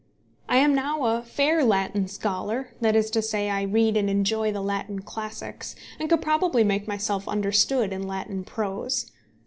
I 0.49 0.57
am 0.57 0.73
now 0.73 1.03
a 1.05 1.21
fair 1.21 1.63
Latin 1.63 2.07
scholar, 2.07 2.69
that 2.81 2.95
is 2.95 3.11
to 3.11 3.21
say, 3.21 3.51
I 3.51 3.61
read 3.61 3.95
and 3.95 4.09
enjoy 4.09 4.51
the 4.51 4.59
Latin 4.59 5.03
classics, 5.03 5.75
and 5.99 6.09
could 6.09 6.23
probably 6.23 6.63
make 6.63 6.87
myself 6.87 7.27
understood 7.27 7.93
in 7.93 8.07
Latin 8.07 8.43
prose. 8.43 9.11